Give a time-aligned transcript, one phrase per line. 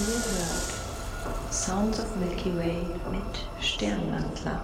[0.00, 4.62] Ihr hört Sounds of Milky Way mit Sternwandler.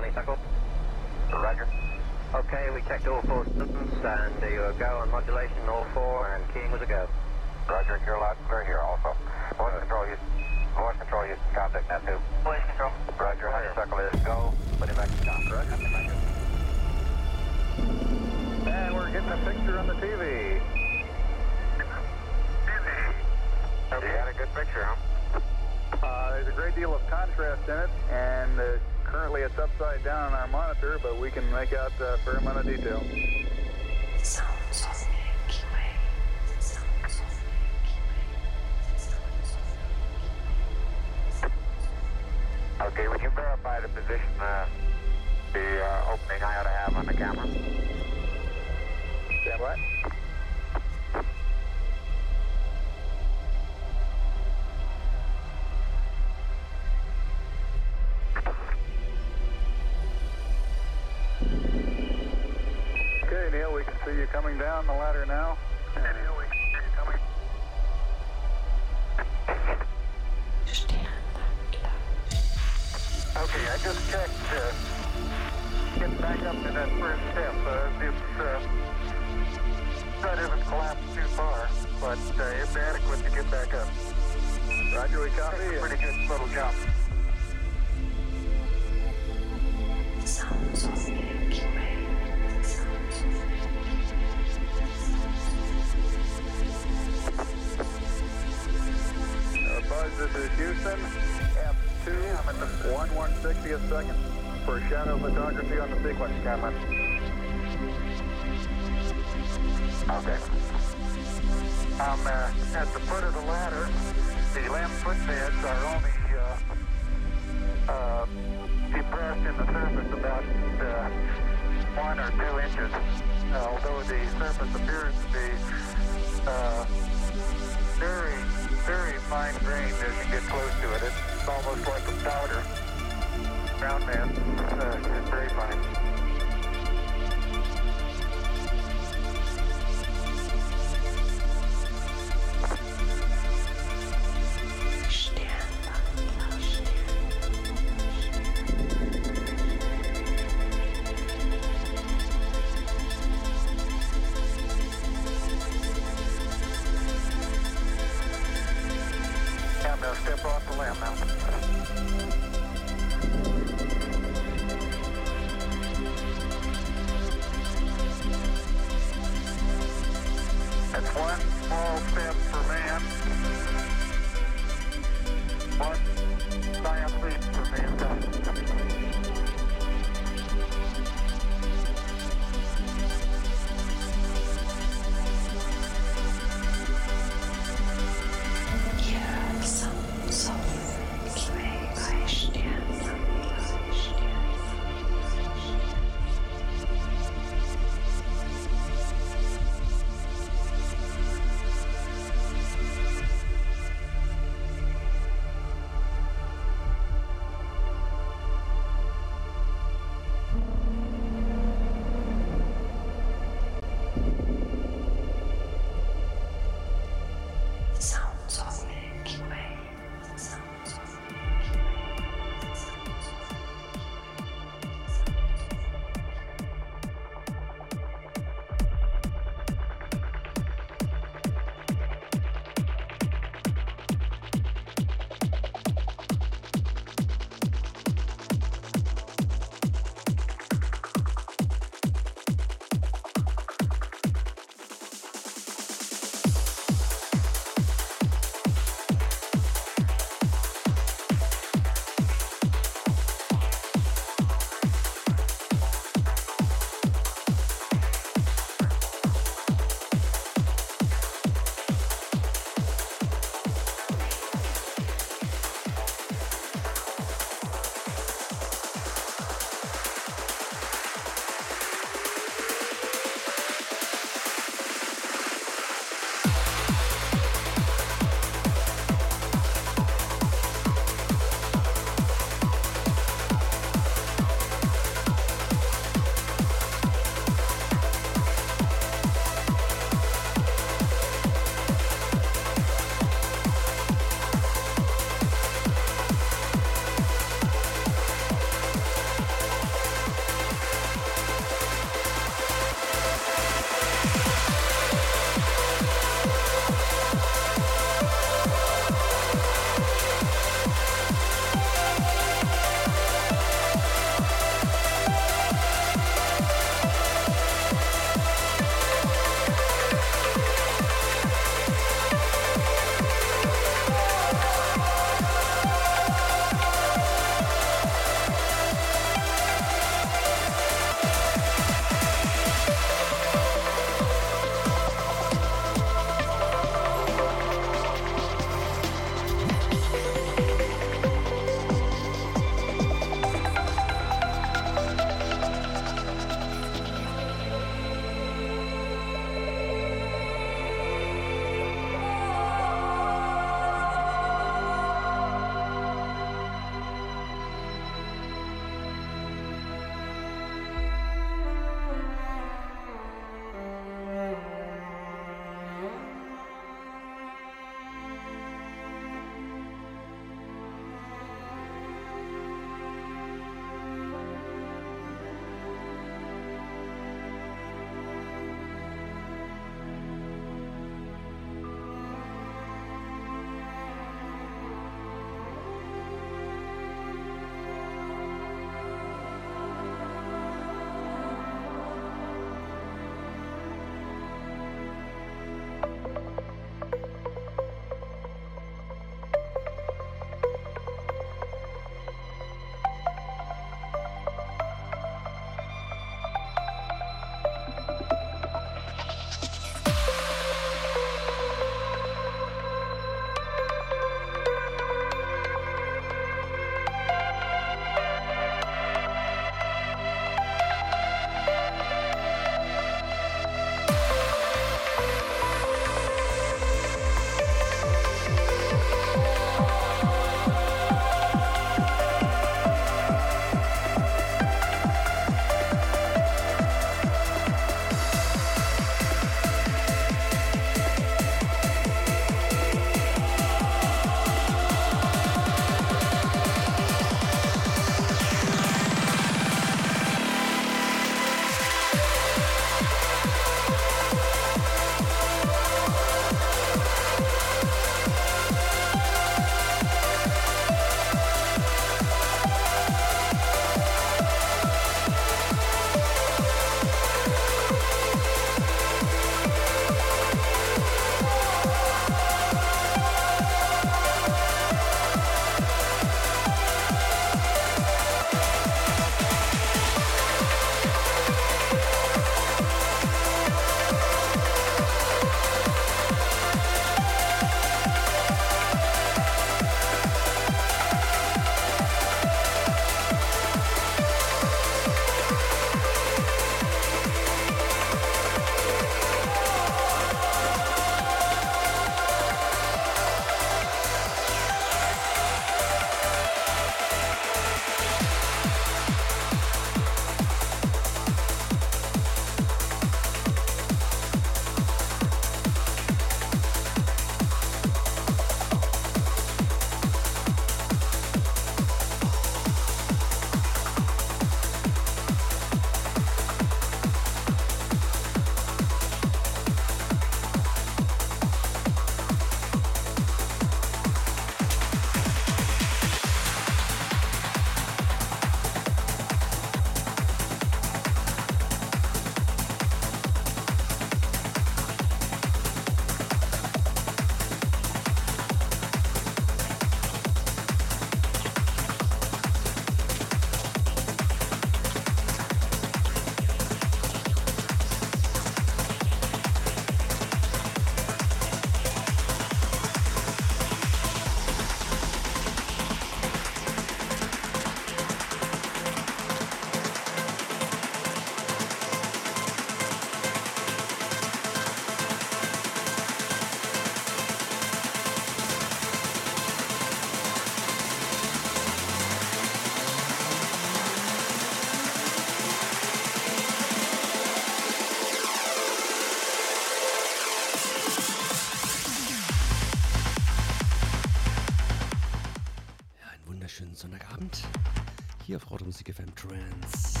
[598.82, 600.00] Musik FM Trance.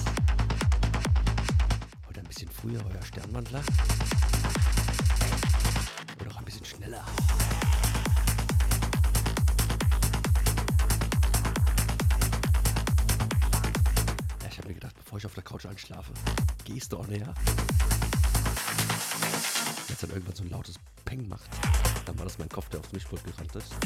[2.08, 3.62] Heute ein bisschen früher, euer Sternwandler.
[6.20, 7.04] Oder auch ein bisschen schneller.
[14.40, 16.12] Ja, ich habe mir gedacht, bevor ich auf der Couch einschlafe,
[16.64, 17.32] gehst du auch näher.
[19.88, 20.74] Jetzt dann irgendwann so ein lautes
[21.04, 21.50] Peng macht.
[22.06, 23.76] Dann war das mein Kopf, der aufs Mischpult gerannt ist.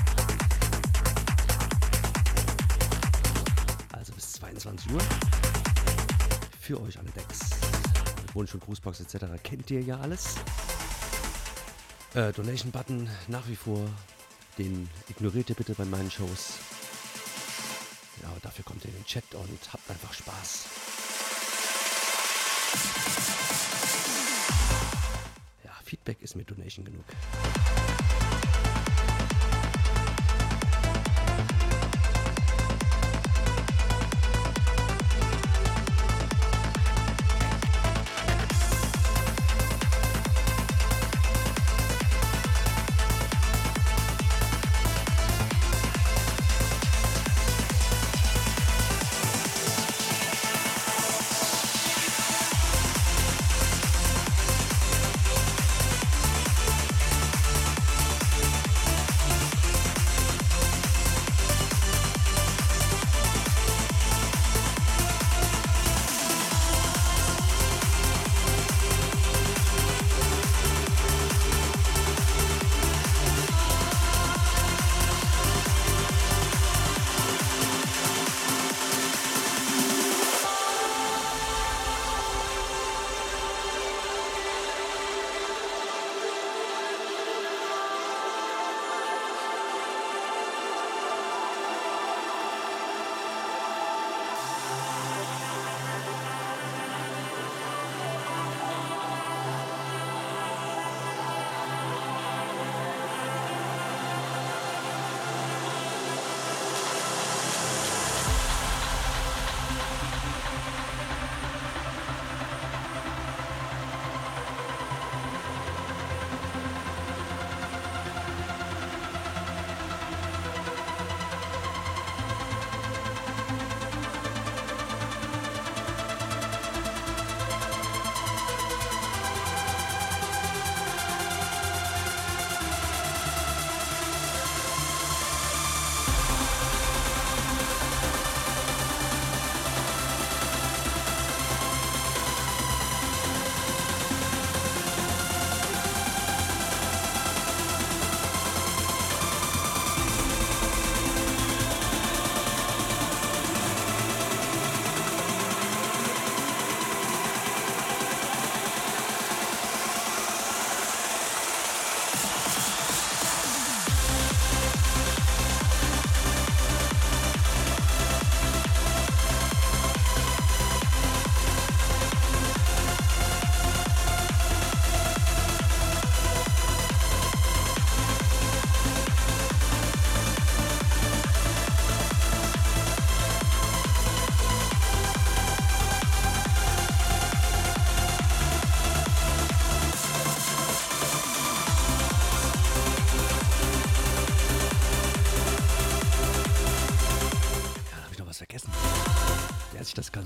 [4.57, 5.01] Also bis 22 Uhr.
[6.61, 7.51] Für euch alle Decks.
[8.33, 9.27] Wunsch und Grußbox etc.
[9.43, 10.37] kennt ihr ja alles.
[12.15, 13.87] Äh, Donation-Button nach wie vor.
[14.59, 16.55] Den ignoriert ihr bitte bei meinen Shows.
[18.23, 20.67] Ja, dafür kommt ihr in den Chat und habt einfach Spaß.
[25.87, 27.05] Feedback ist mir Donation genug.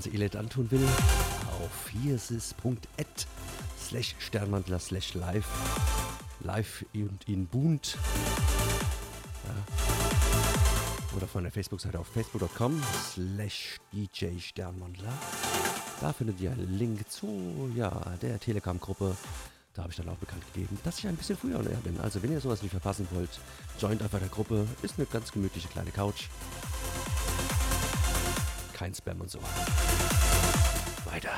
[0.01, 0.87] Ganze Elend antun will,
[1.61, 3.27] auf hiersis.at
[3.79, 5.45] slash Sternmantler slash live.
[6.39, 7.99] Live und in Bund.
[9.45, 9.53] Ja.
[11.15, 12.81] Oder von der Facebook-Seite auf facebook.com
[13.13, 15.13] slash DJ Sternmantler.
[15.99, 17.91] Da findet ihr einen Link zu ja,
[18.23, 19.15] der Telegram-Gruppe.
[19.75, 21.99] Da habe ich dann auch bekannt gegeben, dass ich ein bisschen früher on air bin.
[22.01, 23.39] Also wenn ihr sowas nicht verpassen wollt,
[23.79, 24.65] joint einfach der Gruppe.
[24.81, 26.27] Ist eine ganz gemütliche kleine Couch.
[28.81, 29.37] Kein Spam und so.
[31.05, 31.29] Weiter.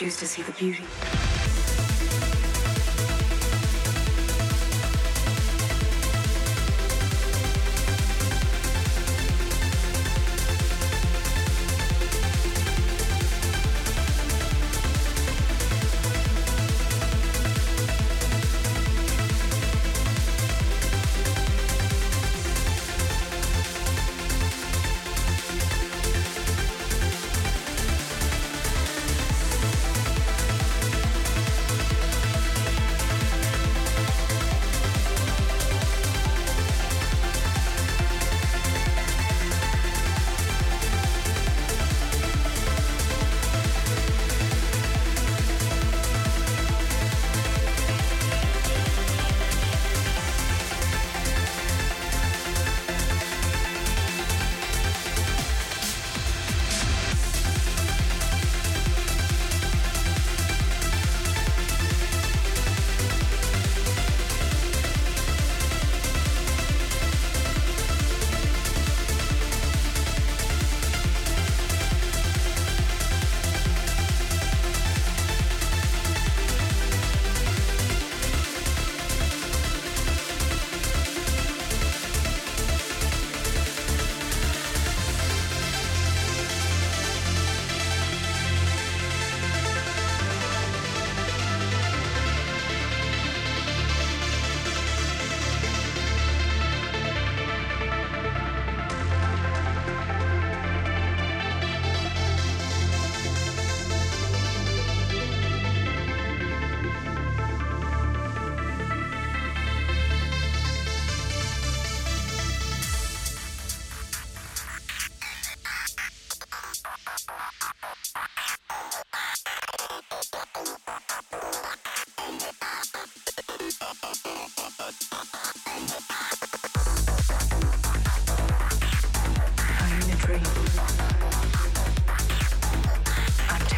[0.00, 1.09] Choose to see the beauty.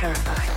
[0.02, 0.51] Terrified.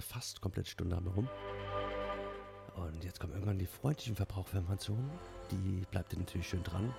[0.00, 1.28] Fast komplett Stunde haben wir rum.
[2.76, 5.10] Und jetzt kommen irgendwann die freundlichen Verbraucherinformationen.
[5.50, 6.92] Die bleibt ihr natürlich schön dran.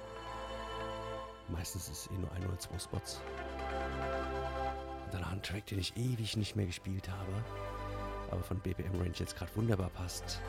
[1.50, 3.22] Meistens ist es eh nur ein oder zwei Spots.
[5.06, 7.32] Und danach ein Track, den ich ewig nicht mehr gespielt habe,
[8.32, 10.40] aber von BPM Range jetzt gerade wunderbar passt.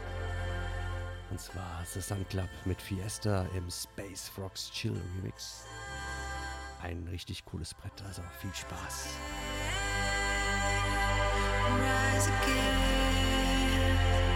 [1.30, 5.64] Und zwar The Sun Club mit Fiesta im Space Frogs Chill Remix.
[6.82, 9.08] Ein richtig cooles Brett, also viel Spaß.
[11.80, 14.35] Rise again.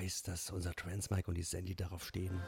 [0.00, 2.40] Weiß, dass unser Trans Mike und die Sandy darauf stehen.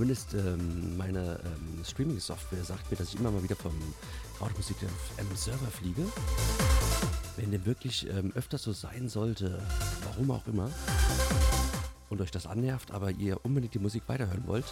[0.00, 3.74] Zumindest ähm, meine ähm, Streaming-Software sagt mir, dass ich immer mal wieder vom
[4.40, 6.06] Automusik auf einem Server fliege.
[7.36, 9.60] Wenn dem wirklich ähm, öfters so sein sollte,
[10.06, 10.70] warum auch immer,
[12.08, 14.64] und euch das annervt, aber ihr unbedingt die Musik weiterhören wollt,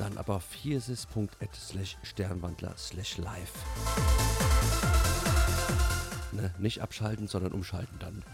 [0.00, 3.52] dann aber auf hiersys.at slash Sternwandler slash live.
[6.32, 8.24] Ne, nicht abschalten, sondern umschalten dann.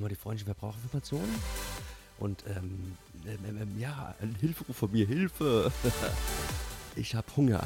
[0.00, 1.34] Gleich nochmal die freundlichen Verbraucherinformationen.
[2.18, 2.96] Und ähm,
[3.26, 5.72] ähm, ähm, ja, ein Hilferuf von mir, Hilfe!
[6.96, 7.62] ich habe Hunger.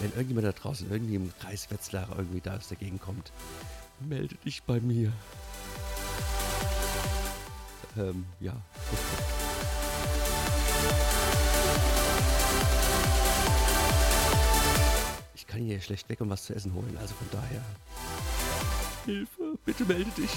[0.00, 3.32] Wenn irgendjemand da draußen, irgendwie im Kreis Wetzlar irgendwie da ist, dagegen kommt,
[4.00, 5.12] melde dich bei mir.
[7.96, 8.54] Ähm, ja.
[15.34, 17.62] Ich kann hier schlecht weg und was zu essen holen, also von daher.
[19.04, 19.41] Hilfe,
[19.78, 20.30] bitte melde dich.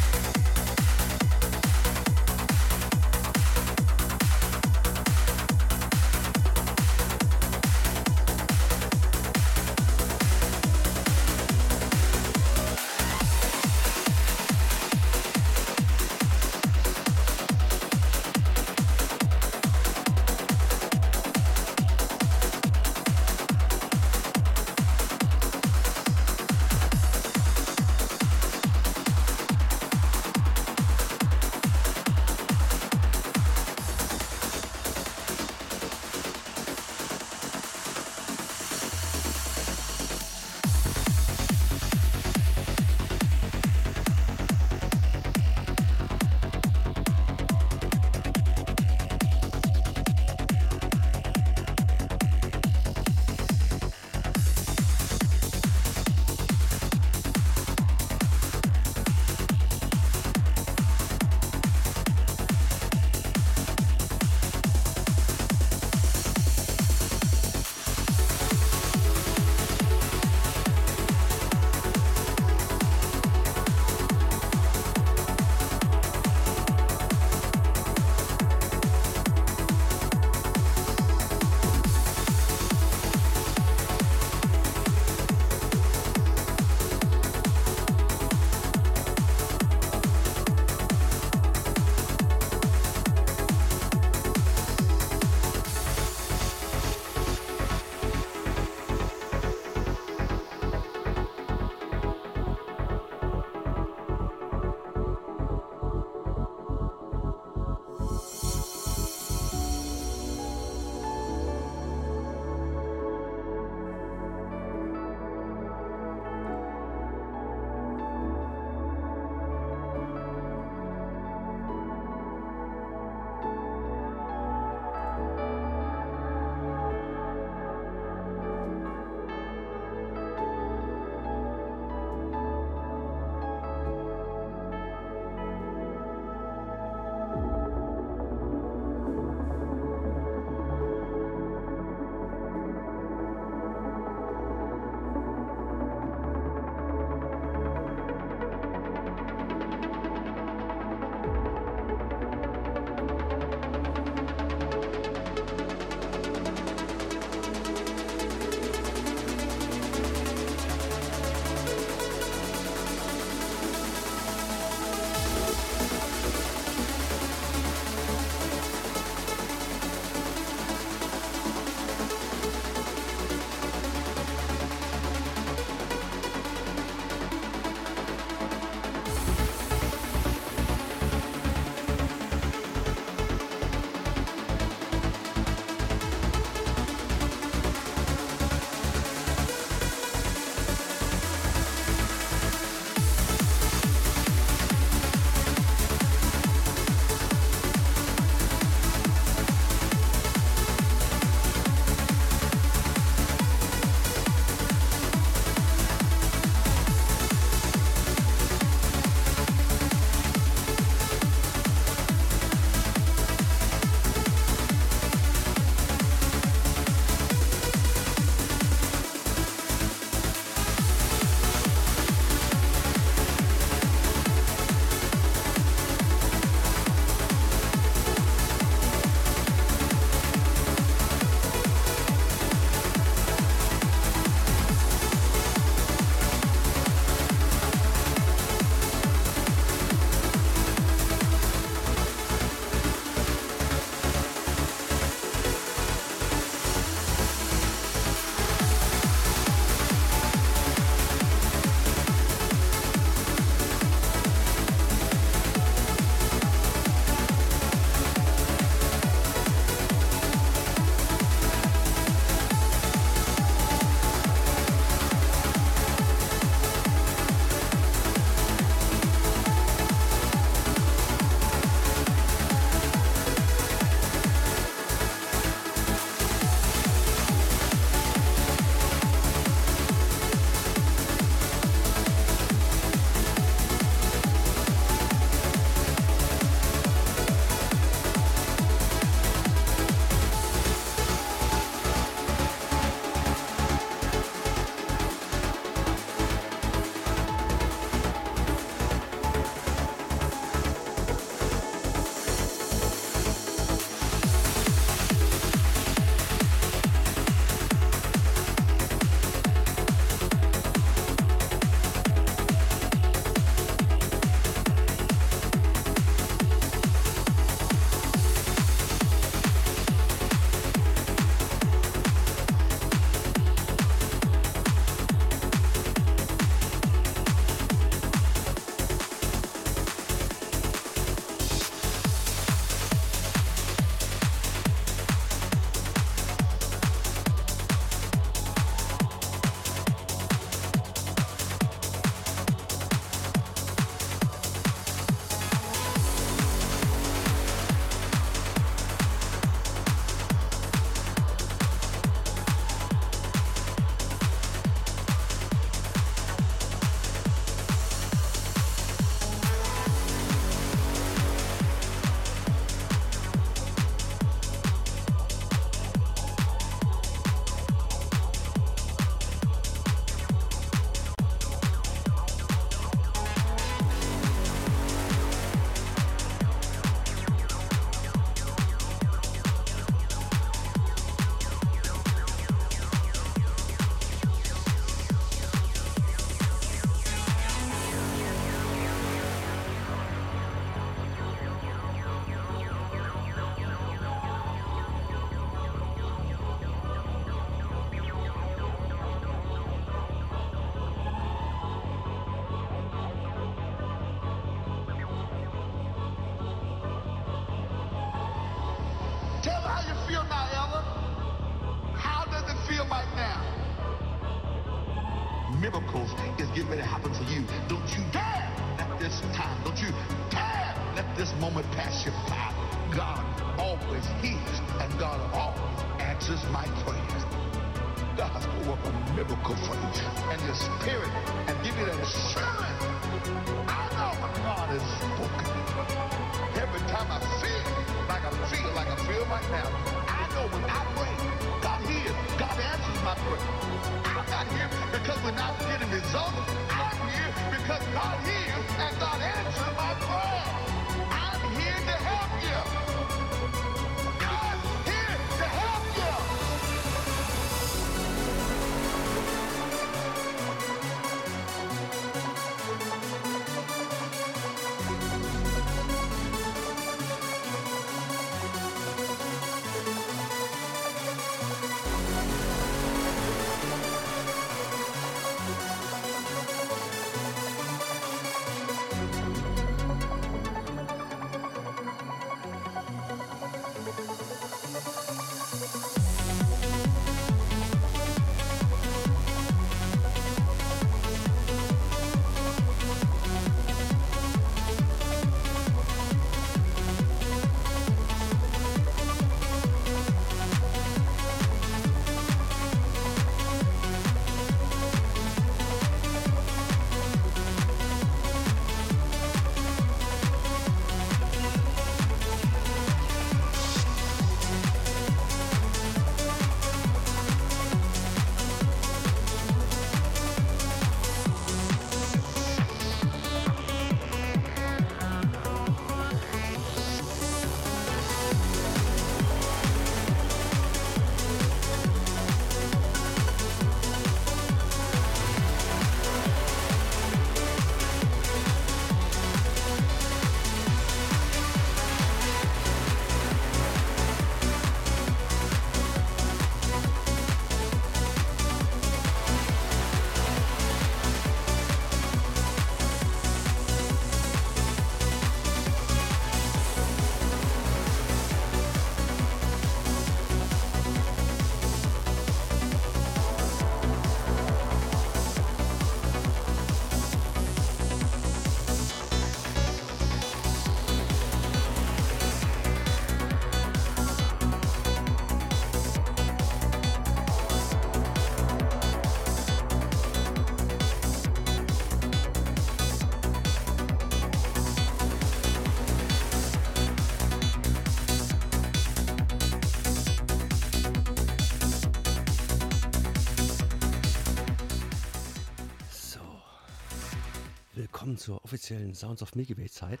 [598.14, 600.00] Willkommen zur offiziellen Sounds of Milky Way Zeit.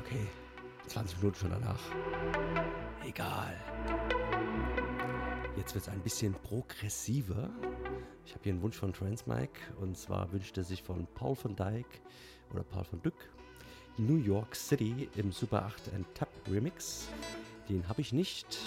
[0.00, 0.26] Okay,
[0.88, 1.80] 20 Minuten schon danach.
[3.06, 3.54] Egal.
[5.56, 7.50] Jetzt wird es ein bisschen progressiver.
[8.26, 11.54] Ich habe hier einen Wunsch von Transmike und zwar wünscht er sich von Paul van
[11.54, 11.86] Dyk
[12.52, 13.30] oder Paul van Dyck
[13.96, 17.08] New York City im Super 8 and Tap Remix.
[17.68, 18.58] Den habe ich nicht.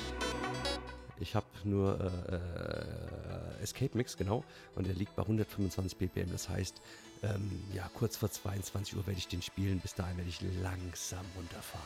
[1.19, 4.43] Ich habe nur äh, äh, Escape Mix, genau,
[4.75, 6.31] und der liegt bei 125 BPM.
[6.31, 6.79] Das heißt,
[7.35, 9.79] ähm, ja, kurz vor 22 Uhr werde ich den spielen.
[9.79, 11.83] Bis dahin werde ich langsam runterfahren.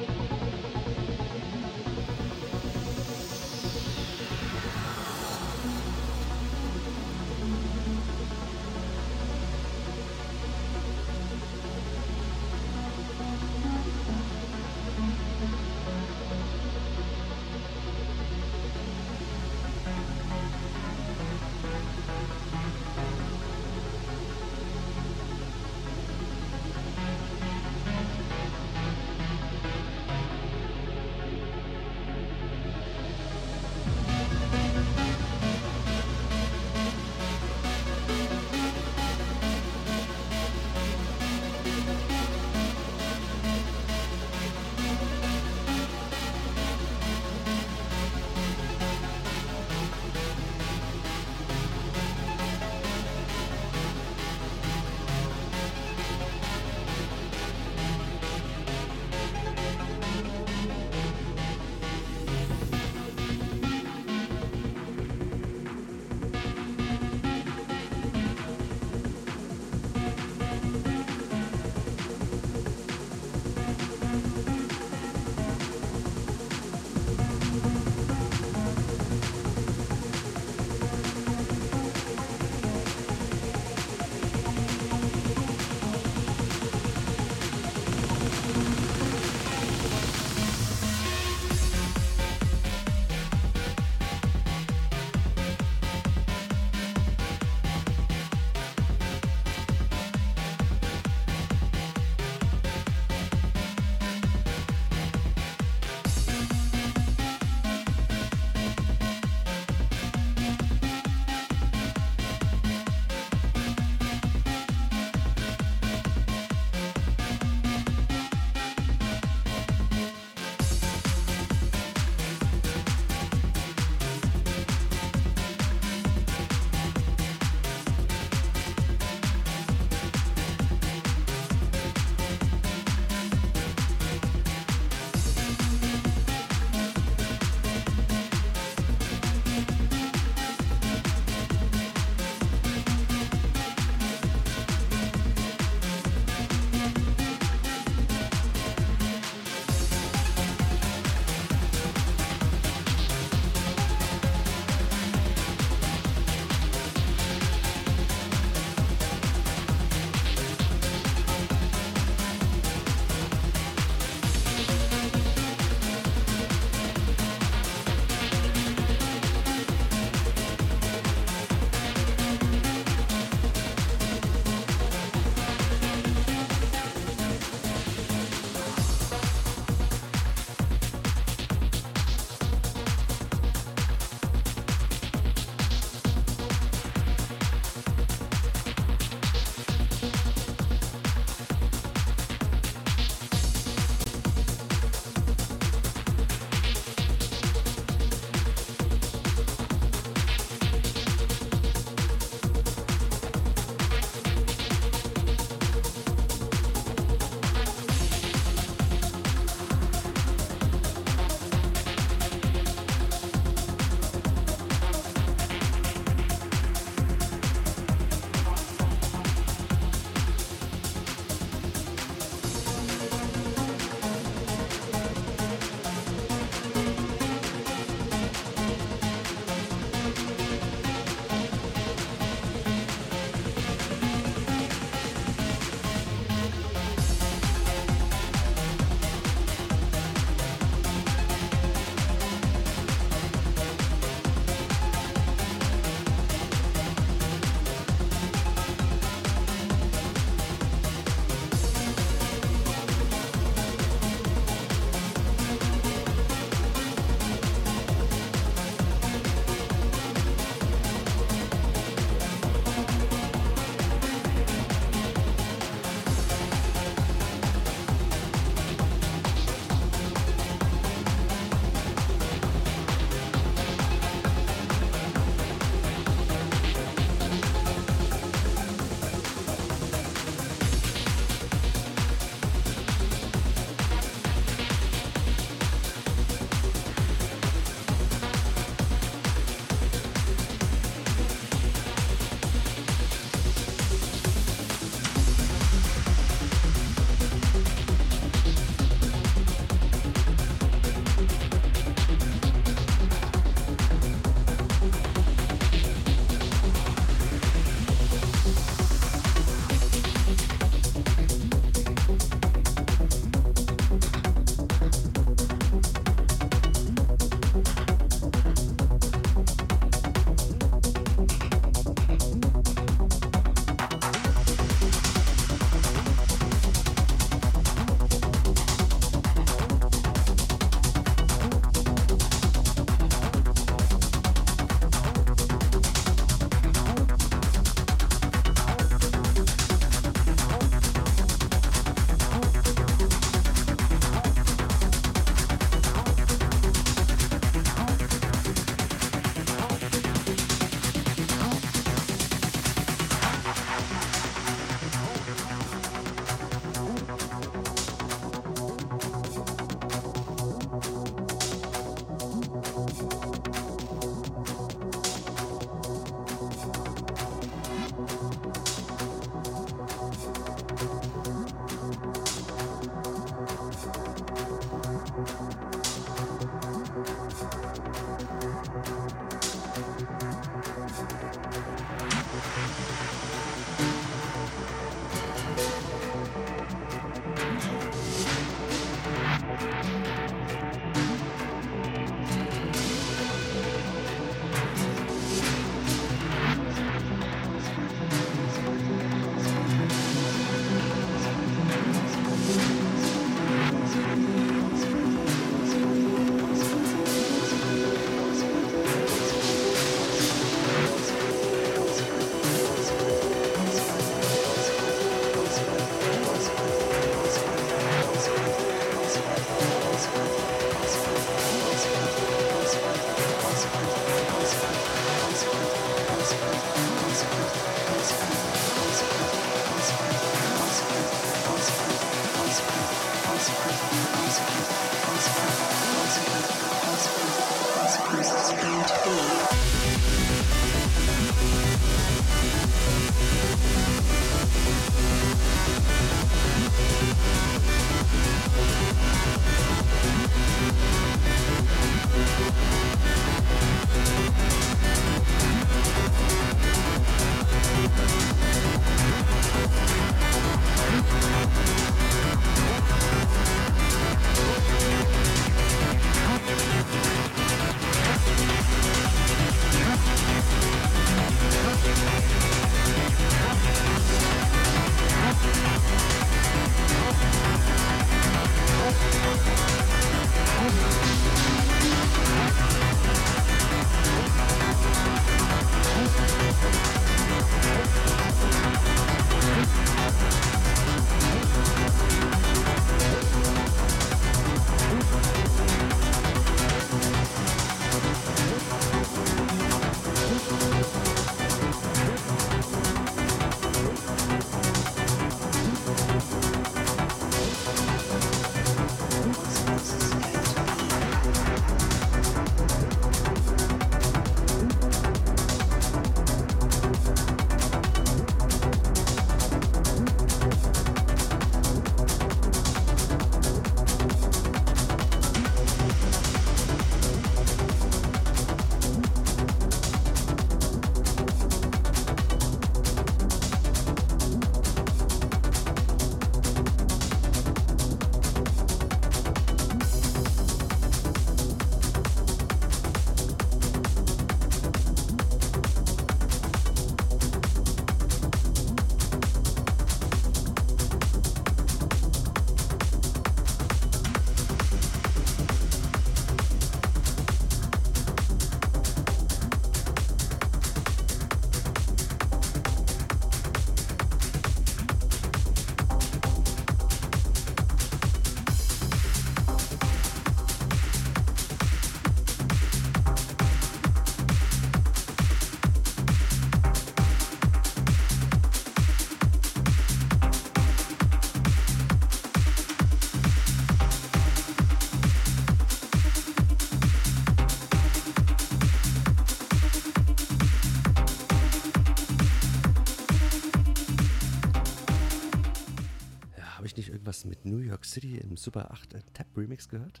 [598.42, 600.00] Super 8 äh, Tap Remix gehört?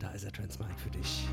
[0.00, 1.27] Da ist er Transmike für dich.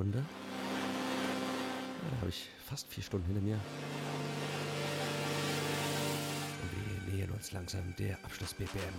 [0.00, 0.24] Stunde.
[2.10, 3.60] Da habe ich fast vier Stunden hinter mir.
[6.62, 8.94] Und wir nähern uns langsam der Abschluss-BPM.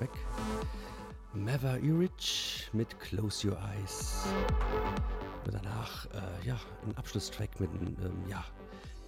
[0.00, 0.18] Track.
[1.34, 4.24] Mava Urich mit Close Your Eyes.
[5.44, 8.42] Und danach, äh, ja, ein Abschlusstrack mit einem, ähm, ja,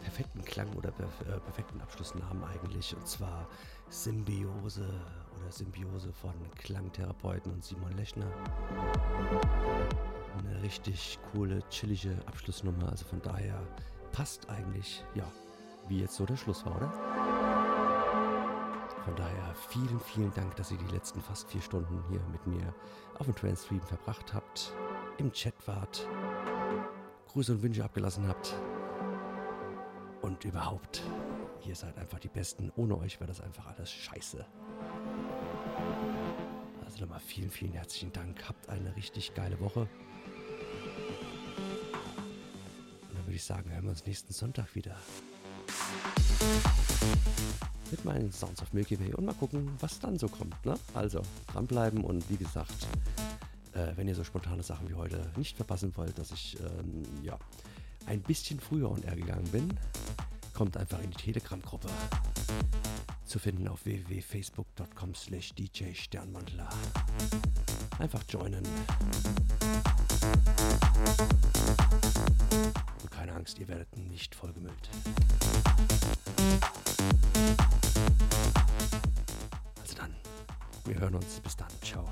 [0.00, 2.94] perfekten Klang oder perf äh, perfekten Abschlussnamen eigentlich.
[2.94, 3.48] Und zwar
[3.88, 4.86] Symbiose
[5.38, 8.30] oder Symbiose von Klangtherapeuten und Simon Lechner.
[10.38, 12.90] Eine richtig coole, chillige Abschlussnummer.
[12.90, 13.58] Also von daher
[14.12, 15.24] passt eigentlich, ja,
[15.88, 17.21] wie jetzt so der Schluss war, oder?
[19.12, 22.74] Von daher vielen, vielen Dank, dass ihr die letzten fast vier Stunden hier mit mir
[23.18, 24.72] auf dem Transstream verbracht habt,
[25.18, 26.08] im Chat wart,
[27.28, 28.54] Grüße und Wünsche abgelassen habt
[30.22, 31.02] und überhaupt,
[31.66, 32.72] ihr seid einfach die Besten.
[32.74, 34.46] Ohne euch wäre das einfach alles scheiße.
[36.82, 38.48] Also nochmal vielen, vielen herzlichen Dank.
[38.48, 39.80] Habt eine richtig geile Woche.
[39.80, 39.88] Und
[43.12, 44.96] dann würde ich sagen, hören wir uns nächsten Sonntag wieder
[47.92, 50.64] mit meinen Sounds of Milky Way und mal gucken, was dann so kommt.
[50.64, 50.74] Ne?
[50.94, 51.22] Also
[51.52, 52.88] dranbleiben und wie gesagt,
[53.74, 57.38] äh, wenn ihr so spontane Sachen wie heute nicht verpassen wollt, dass ich ähm, ja
[58.06, 59.78] ein bisschen früher on air gegangen bin,
[60.54, 61.88] kommt einfach in die Telegram-Gruppe.
[63.24, 66.68] Zu finden auf www.facebook.com slash DJ Sternmantler.
[67.98, 68.64] Einfach joinen.
[73.02, 74.90] Und keine Angst, ihr werdet nicht vollgemüllt.
[79.80, 80.14] Also dann,
[80.84, 81.40] wir hören uns.
[81.40, 81.68] Bis dann.
[81.82, 82.08] Ciao.